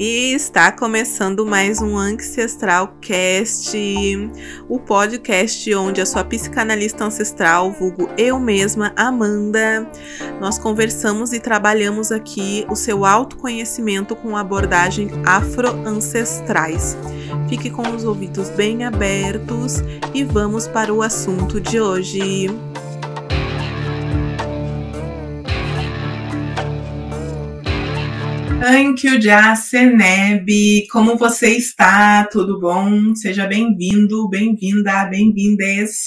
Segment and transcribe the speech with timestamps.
[0.00, 3.76] E está começando mais um Ancestral Cast,
[4.66, 9.86] o podcast onde a sua psicanalista ancestral, vulgo eu mesma, Amanda,
[10.40, 16.96] nós conversamos e trabalhamos aqui o seu autoconhecimento com abordagem afro-ancestrais.
[17.50, 19.82] Fique com os ouvidos bem abertos
[20.14, 22.46] e vamos para o assunto de hoje.
[28.62, 29.18] Ankyo
[29.56, 32.26] Seneb, como você está?
[32.30, 33.14] Tudo bom?
[33.14, 36.04] Seja bem-vindo, bem-vinda, bem-vindes.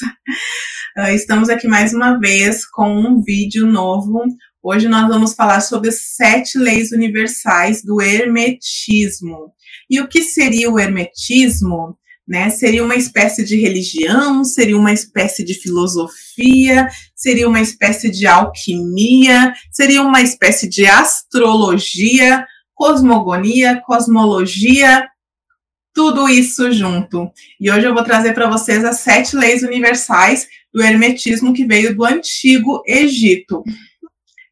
[0.95, 4.21] Uh, estamos aqui mais uma vez com um vídeo novo.
[4.61, 9.51] Hoje nós vamos falar sobre as sete leis universais do Hermetismo.
[9.89, 11.97] E o que seria o Hermetismo?
[12.25, 12.49] Né?
[12.49, 19.53] Seria uma espécie de religião, seria uma espécie de filosofia, seria uma espécie de alquimia,
[19.69, 25.07] seria uma espécie de astrologia, cosmogonia, cosmologia,
[25.93, 27.31] tudo isso junto.
[27.59, 31.95] E hoje eu vou trazer para vocês as sete leis universais do hermetismo que veio
[31.95, 33.63] do antigo Egito.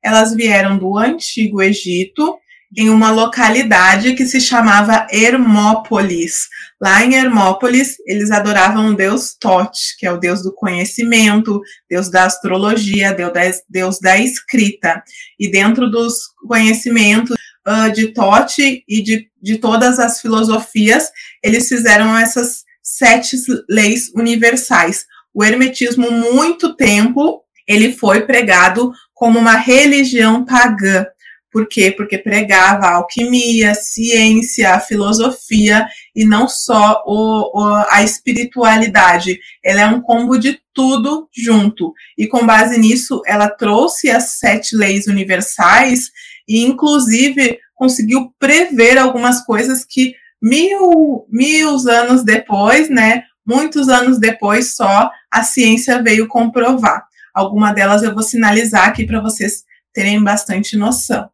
[0.04, 2.38] Elas vieram do antigo Egito
[2.78, 6.48] em uma localidade que se chamava Hermópolis.
[6.80, 12.10] Lá em Hermópolis, eles adoravam o deus Tote, que é o deus do conhecimento, deus
[12.10, 15.04] da astrologia, deus da, deus da escrita.
[15.38, 17.36] E dentro dos conhecimentos
[17.68, 21.10] uh, de Tote e de, de todas as filosofias,
[21.44, 23.38] eles fizeram essas sete
[23.70, 25.06] leis universais.
[25.34, 31.06] O hermetismo, muito tempo, ele foi pregado como uma religião pagã.
[31.52, 31.92] Por quê?
[31.92, 39.38] Porque pregava a alquimia, a ciência, a filosofia e não só o, o, a espiritualidade.
[39.64, 41.94] Ela é um combo de tudo junto.
[42.18, 46.10] E com base nisso, ela trouxe as sete leis universais
[46.52, 53.24] e, inclusive, conseguiu prever algumas coisas que mil, mil anos depois, né?
[53.46, 57.06] Muitos anos depois, só a ciência veio comprovar.
[57.34, 61.30] Alguma delas eu vou sinalizar aqui para vocês terem bastante noção.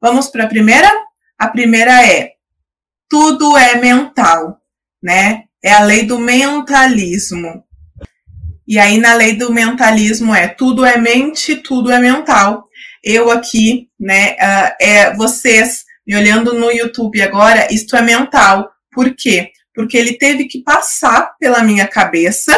[0.00, 0.90] Vamos para a primeira?
[1.38, 2.32] A primeira é:
[3.08, 4.60] tudo é mental,
[5.00, 5.44] né?
[5.62, 7.64] É a lei do mentalismo.
[8.66, 12.68] E aí, na lei do mentalismo, é tudo é mente, tudo é mental.
[13.02, 14.32] Eu aqui, né?
[14.32, 18.70] Uh, é, vocês me olhando no YouTube agora, isto é mental.
[18.92, 19.50] Por quê?
[19.74, 22.56] Porque ele teve que passar pela minha cabeça,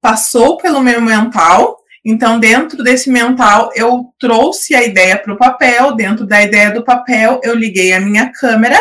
[0.00, 5.94] passou pelo meu mental então, dentro desse mental, eu trouxe a ideia para o papel.
[5.94, 8.78] Dentro da ideia do papel, eu liguei a minha câmera,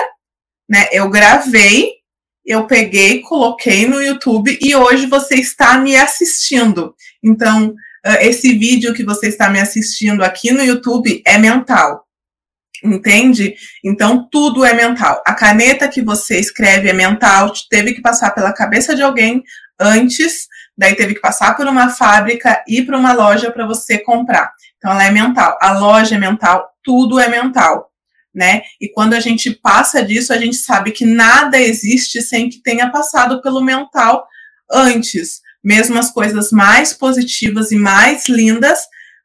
[0.69, 0.87] né?
[0.91, 1.93] Eu gravei,
[2.45, 6.95] eu peguei, coloquei no YouTube e hoje você está me assistindo.
[7.23, 7.73] Então,
[8.19, 12.03] esse vídeo que você está me assistindo aqui no YouTube é mental.
[12.83, 13.55] Entende?
[13.83, 15.21] Então, tudo é mental.
[15.25, 19.41] A caneta que você escreve é mental, teve que passar pela cabeça de alguém
[19.79, 24.51] antes daí teve que passar por uma fábrica e para uma loja para você comprar.
[24.77, 25.57] Então ela é mental.
[25.61, 27.89] A loja é mental, tudo é mental,
[28.33, 28.63] né?
[28.81, 32.89] E quando a gente passa disso, a gente sabe que nada existe sem que tenha
[32.89, 34.25] passado pelo mental
[34.71, 35.41] antes.
[35.63, 38.79] Mesmo as coisas mais positivas e mais lindas,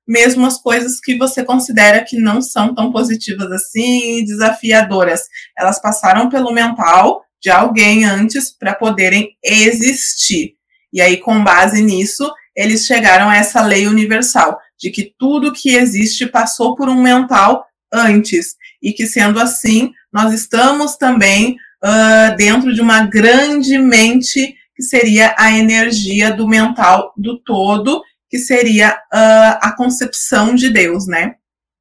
[0.07, 5.23] mesmo as coisas que você considera que não são tão positivas assim, desafiadoras,
[5.59, 10.55] elas passaram pelo mental de alguém antes para poderem existir.
[10.93, 15.77] E aí, com base nisso, eles chegaram a essa lei universal, de que tudo que
[15.77, 22.73] existe passou por um mental antes, e que sendo assim, nós estamos também uh, dentro
[22.73, 29.59] de uma grande mente, que seria a energia do mental do todo, que seria uh,
[29.61, 31.35] a concepção de Deus, né?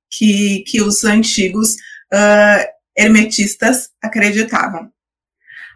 [0.10, 1.74] Que, que os antigos
[2.14, 2.66] uh,
[2.98, 4.92] hermetistas acreditavam.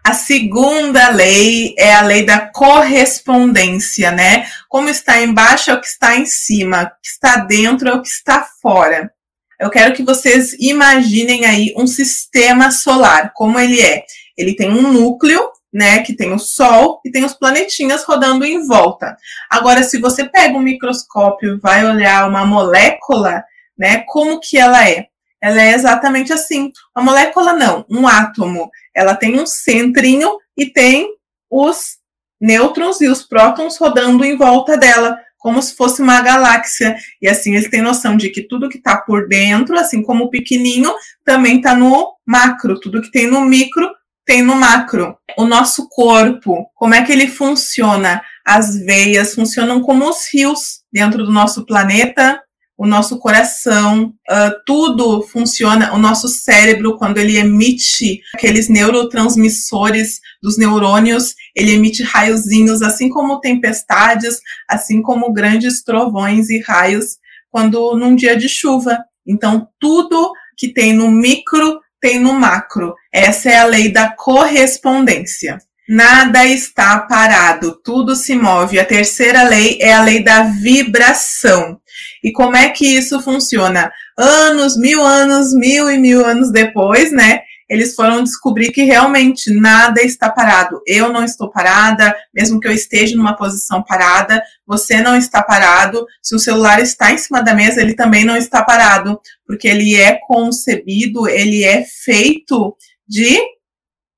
[0.04, 4.48] A segunda lei é a lei da correspondência, né?
[4.68, 8.02] Como está embaixo é o que está em cima, o que está dentro é o
[8.02, 9.14] que está fora.
[9.62, 14.04] Eu quero que vocês imaginem aí um sistema solar, como ele é.
[14.36, 15.40] Ele tem um núcleo,
[15.72, 19.16] né, que tem o Sol e tem os planetinhas rodando em volta.
[19.50, 23.44] Agora, se você pega um microscópio e vai olhar uma molécula,
[23.78, 25.06] né, como que ela é?
[25.40, 26.72] Ela é exatamente assim.
[26.96, 31.08] A molécula não, um átomo ela tem um centrinho e tem
[31.50, 31.98] os
[32.40, 36.96] nêutrons e os prótons rodando em volta dela, como se fosse uma galáxia.
[37.20, 40.30] E assim eles têm noção de que tudo que está por dentro, assim como o
[40.30, 40.94] pequenininho,
[41.26, 42.80] também está no macro.
[42.80, 43.90] Tudo que tem no micro
[44.24, 45.18] tem no macro.
[45.36, 48.22] O nosso corpo, como é que ele funciona?
[48.46, 52.40] As veias funcionam como os rios dentro do nosso planeta.
[52.78, 55.94] O nosso coração, uh, tudo funciona.
[55.94, 63.40] O nosso cérebro, quando ele emite aqueles neurotransmissores dos neurônios, ele emite raiozinhos, assim como
[63.40, 67.18] tempestades, assim como grandes trovões e raios,
[67.50, 68.98] quando num dia de chuva.
[69.28, 72.96] Então, tudo que tem no micro tem no macro.
[73.14, 75.60] Essa é a lei da correspondência.
[75.94, 78.80] Nada está parado, tudo se move.
[78.80, 81.81] A terceira lei é a lei da vibração.
[82.24, 83.92] E como é que isso funciona?
[84.18, 87.42] Anos, mil anos, mil e mil anos depois, né?
[87.72, 90.82] Eles foram descobrir que realmente nada está parado.
[90.86, 96.06] Eu não estou parada, mesmo que eu esteja numa posição parada, você não está parado.
[96.22, 99.18] Se o celular está em cima da mesa, ele também não está parado,
[99.48, 102.76] porque ele é concebido, ele é feito
[103.08, 103.40] de,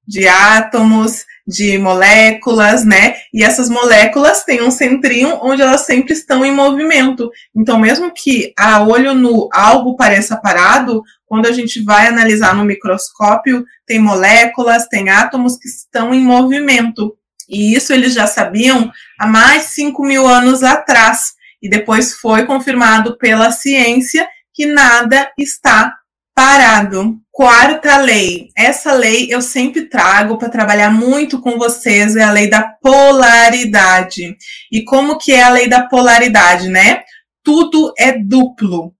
[0.08, 3.16] de átomos, de moléculas, né?
[3.34, 7.30] E essas moléculas têm um centrinho onde elas sempre estão em movimento.
[7.56, 12.64] Então, mesmo que a olho nu algo pareça parado, quando a gente vai analisar no
[12.64, 17.16] microscópio, tem moléculas, tem átomos que estão em movimento.
[17.50, 21.34] E isso eles já sabiam há mais de 5 mil anos atrás.
[21.62, 25.94] E depois foi confirmado pela ciência que nada está
[26.36, 27.18] parado.
[27.32, 28.50] Quarta lei.
[28.56, 34.36] Essa lei eu sempre trago para trabalhar muito com vocês, é a lei da polaridade.
[34.72, 37.04] E como que é a lei da polaridade, né?
[37.44, 38.94] Tudo é duplo.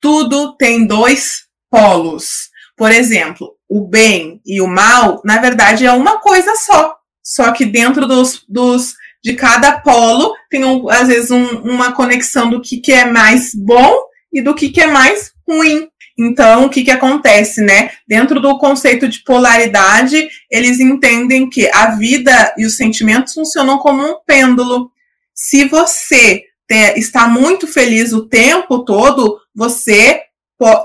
[0.00, 2.50] Tudo tem dois polos.
[2.76, 6.96] Por exemplo, o bem e o mal, na verdade, é uma coisa só.
[7.22, 12.60] Só que dentro dos, dos de cada polo tem, às vezes, um, uma conexão do
[12.60, 13.96] que, que é mais bom
[14.32, 15.88] e do que, que é mais ruim.
[16.16, 17.90] Então, o que, que acontece, né?
[18.06, 24.02] Dentro do conceito de polaridade, eles entendem que a vida e os sentimentos funcionam como
[24.02, 24.90] um pêndulo.
[25.34, 30.22] Se você te, está muito feliz o tempo todo, você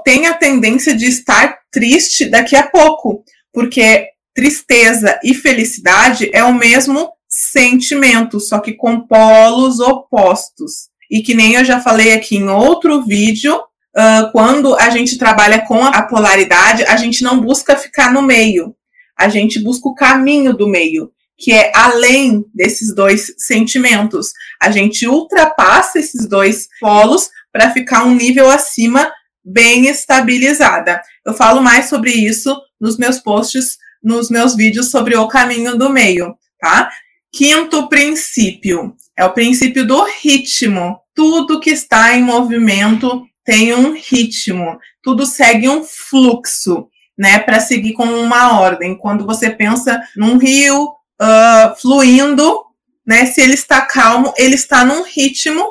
[0.04, 3.24] tem a tendência de estar triste daqui a pouco,
[3.54, 10.90] porque tristeza e felicidade é o mesmo sentimento, só que com polos opostos.
[11.12, 13.60] E que nem eu já falei aqui em outro vídeo,
[13.95, 18.75] uh, quando a gente trabalha com a polaridade, a gente não busca ficar no meio,
[19.18, 24.31] a gente busca o caminho do meio, que é além desses dois sentimentos.
[24.62, 29.12] A gente ultrapassa esses dois polos para ficar um nível acima,
[29.44, 31.01] bem estabilizada.
[31.25, 35.89] Eu falo mais sobre isso nos meus posts, nos meus vídeos sobre o caminho do
[35.89, 36.89] meio, tá?
[37.31, 41.00] Quinto princípio é o princípio do ritmo.
[41.13, 46.88] Tudo que está em movimento tem um ritmo, tudo segue um fluxo,
[47.18, 48.96] né, para seguir com uma ordem.
[48.96, 52.62] Quando você pensa num rio uh, fluindo,
[53.04, 55.66] né, se ele está calmo, ele está num ritmo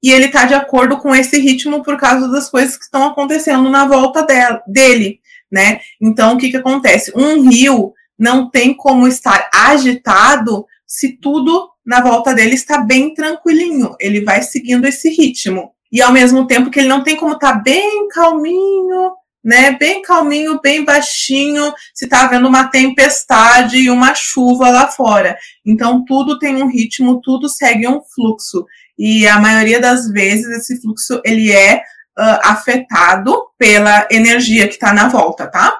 [0.00, 3.68] e ele está de acordo com esse ritmo por causa das coisas que estão acontecendo
[3.68, 4.24] na volta
[4.68, 5.18] dele,
[5.50, 5.80] né?
[6.00, 7.10] Então, o que que acontece?
[7.16, 13.96] Um rio não tem como estar agitado se tudo na volta dele está bem tranquilinho.
[13.98, 17.52] Ele vai seguindo esse ritmo e ao mesmo tempo que ele não tem como estar
[17.52, 19.12] tá bem calminho,
[19.44, 19.76] né?
[19.78, 25.38] Bem calminho, bem baixinho, se está havendo uma tempestade e uma chuva lá fora.
[25.64, 28.66] Então tudo tem um ritmo, tudo segue um fluxo.
[28.98, 34.92] E a maioria das vezes esse fluxo ele é uh, afetado pela energia que está
[34.92, 35.78] na volta, tá?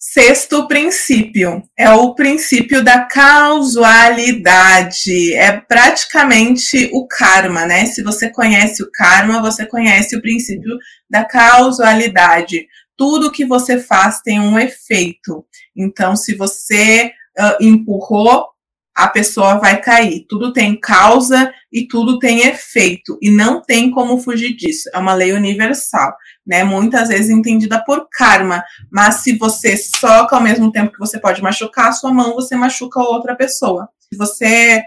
[0.00, 5.34] Sexto princípio é o princípio da causalidade.
[5.34, 7.86] É praticamente o karma, né?
[7.86, 10.78] Se você conhece o karma, você conhece o princípio
[11.10, 12.68] da causalidade.
[12.96, 15.44] Tudo que você faz tem um efeito.
[15.76, 18.46] Então, se você uh, empurrou
[18.98, 20.26] a pessoa vai cair.
[20.28, 23.16] Tudo tem causa e tudo tem efeito.
[23.22, 24.90] E não tem como fugir disso.
[24.92, 26.12] É uma lei universal,
[26.44, 26.64] né?
[26.64, 28.64] Muitas vezes entendida por karma.
[28.90, 32.56] Mas se você soca ao mesmo tempo que você pode machucar a sua mão, você
[32.56, 33.88] machuca outra pessoa.
[34.10, 34.82] Se você.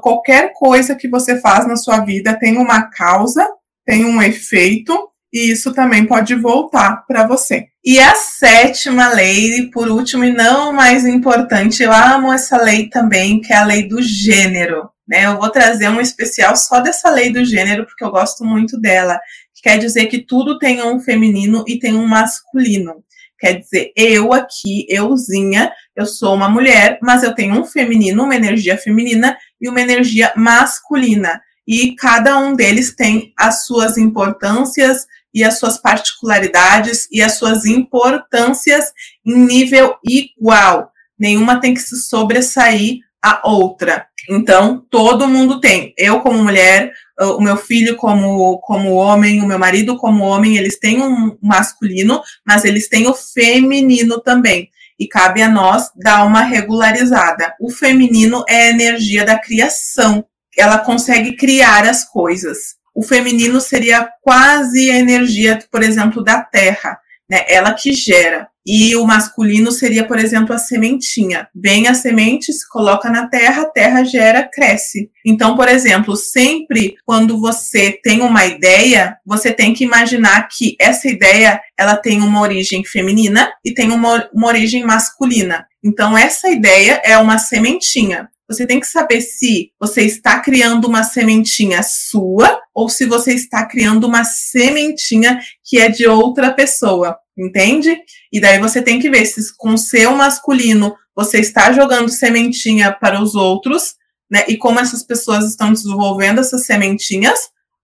[0.00, 3.48] Qualquer coisa que você faz na sua vida tem uma causa,
[3.84, 4.96] tem um efeito,
[5.32, 7.68] e isso também pode voltar para você.
[7.84, 13.40] E a sétima lei, por último e não mais importante, eu amo essa lei também,
[13.40, 14.90] que é a lei do gênero.
[15.08, 15.26] Né?
[15.26, 19.18] Eu vou trazer um especial só dessa lei do gênero, porque eu gosto muito dela.
[19.54, 23.02] Que quer dizer que tudo tem um feminino e tem um masculino.
[23.38, 28.36] Quer dizer, eu aqui, euzinha, eu sou uma mulher, mas eu tenho um feminino, uma
[28.36, 31.40] energia feminina e uma energia masculina.
[31.66, 37.64] E cada um deles tem as suas importâncias e as suas particularidades e as suas
[37.64, 38.92] importâncias
[39.24, 40.92] em nível igual.
[41.18, 44.06] Nenhuma tem que se sobressair a outra.
[44.28, 45.94] Então, todo mundo tem.
[45.96, 50.78] Eu, como mulher, o meu filho como, como homem, o meu marido como homem, eles
[50.78, 54.68] têm um masculino, mas eles têm o feminino também.
[54.98, 57.54] E cabe a nós dar uma regularizada.
[57.60, 60.24] O feminino é a energia da criação.
[60.56, 62.76] Ela consegue criar as coisas.
[62.94, 67.44] O feminino seria quase a energia, por exemplo, da terra, né?
[67.48, 68.48] Ela que gera.
[68.64, 71.48] E o masculino seria, por exemplo, a sementinha.
[71.54, 75.10] Vem a semente, se coloca na terra, a terra gera, cresce.
[75.26, 81.08] Então, por exemplo, sempre quando você tem uma ideia, você tem que imaginar que essa
[81.08, 85.66] ideia ela tem uma origem feminina e tem uma, uma origem masculina.
[85.82, 88.28] Então, essa ideia é uma sementinha.
[88.52, 93.66] Você tem que saber se você está criando uma sementinha sua ou se você está
[93.66, 97.96] criando uma sementinha que é de outra pessoa, entende?
[98.30, 103.22] E daí você tem que ver se com seu masculino você está jogando sementinha para
[103.22, 103.94] os outros,
[104.30, 104.44] né?
[104.48, 107.38] E como essas pessoas estão desenvolvendo essas sementinhas,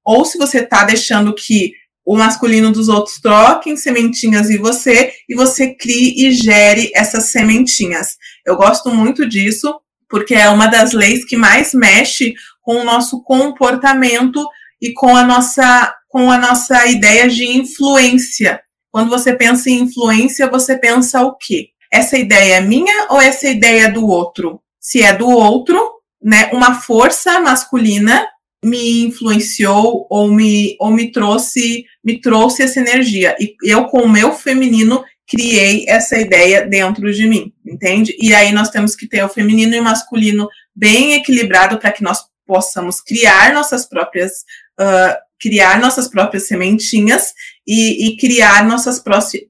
[0.05, 1.73] ou se você está deixando que
[2.07, 8.17] o masculino dos outros troquem sementinhas em você e você crie e gere essas sementinhas.
[8.47, 13.23] Eu gosto muito disso porque é uma das leis que mais mexe com o nosso
[13.23, 14.45] comportamento
[14.81, 18.61] e com a nossa, com a nossa ideia de influência.
[18.91, 21.69] Quando você pensa em influência, você pensa o quê?
[21.93, 24.61] Essa ideia é minha ou essa ideia é do outro?
[24.81, 25.79] Se é do outro,
[26.23, 28.27] né, uma força masculina
[28.65, 34.09] me influenciou ou me, ou me trouxe me trouxe essa energia e eu com o
[34.09, 38.17] meu feminino criei essa ideia dentro de mim, entende?
[38.19, 42.03] E aí nós temos que ter o feminino e o masculino bem equilibrado para que
[42.03, 44.45] nós possamos criar nossas próprias
[44.81, 47.33] uh, criar nossas próprias sementinhas
[47.67, 49.03] e, e criar nossas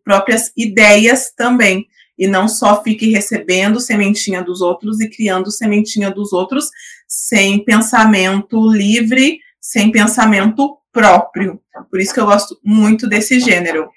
[0.05, 1.87] próprias ideias também.
[2.19, 6.69] E não só fique recebendo sementinha dos outros e criando sementinha dos outros
[7.07, 11.61] sem pensamento livre, sem pensamento próprio.
[11.91, 13.89] Por isso que eu gosto muito desse gênero.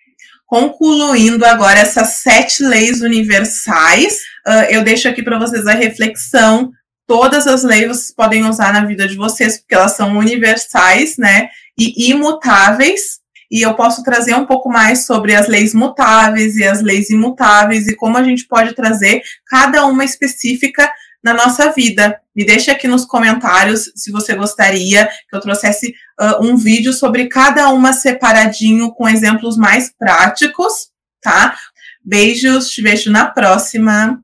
[0.51, 6.73] Concluindo agora essas sete leis universais, uh, eu deixo aqui para vocês a reflexão.
[7.07, 11.47] Todas as leis vocês podem usar na vida de vocês, porque elas são universais, né?
[11.79, 13.21] E imutáveis.
[13.49, 17.87] E eu posso trazer um pouco mais sobre as leis mutáveis e as leis imutáveis
[17.87, 20.91] e como a gente pode trazer cada uma específica
[21.23, 22.19] na nossa vida.
[22.35, 27.27] Me deixe aqui nos comentários se você gostaria que eu trouxesse uh, um vídeo sobre
[27.27, 30.89] cada uma separadinho com exemplos mais práticos,
[31.21, 31.55] tá?
[32.03, 34.21] Beijos, te vejo na próxima.